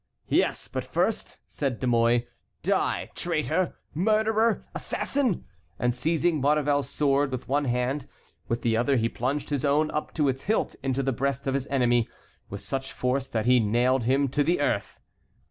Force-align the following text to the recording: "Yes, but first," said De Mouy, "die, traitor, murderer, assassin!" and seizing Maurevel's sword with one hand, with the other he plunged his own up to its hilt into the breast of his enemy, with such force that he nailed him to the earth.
"Yes, 0.29 0.67
but 0.67 0.83
first," 0.83 1.37
said 1.47 1.79
De 1.79 1.85
Mouy, 1.85 2.25
"die, 2.63 3.11
traitor, 3.13 3.75
murderer, 3.93 4.65
assassin!" 4.73 5.45
and 5.77 5.93
seizing 5.93 6.41
Maurevel's 6.41 6.89
sword 6.89 7.29
with 7.31 7.47
one 7.47 7.65
hand, 7.65 8.07
with 8.47 8.63
the 8.63 8.75
other 8.75 8.95
he 8.95 9.07
plunged 9.07 9.51
his 9.51 9.63
own 9.63 9.91
up 9.91 10.11
to 10.15 10.27
its 10.27 10.45
hilt 10.45 10.75
into 10.81 11.03
the 11.03 11.13
breast 11.13 11.45
of 11.45 11.53
his 11.53 11.67
enemy, 11.67 12.09
with 12.49 12.61
such 12.61 12.91
force 12.93 13.27
that 13.27 13.45
he 13.45 13.59
nailed 13.59 14.05
him 14.05 14.27
to 14.29 14.43
the 14.43 14.59
earth. 14.59 14.99